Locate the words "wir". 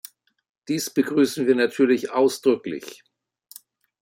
1.45-1.53